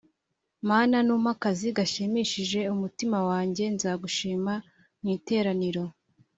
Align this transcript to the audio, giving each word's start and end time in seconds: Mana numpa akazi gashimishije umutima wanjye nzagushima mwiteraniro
Mana 0.69 0.97
numpa 1.05 1.31
akazi 1.35 1.67
gashimishije 1.77 2.59
umutima 2.73 3.17
wanjye 3.29 3.63
nzagushima 3.75 4.53
mwiteraniro 5.01 5.83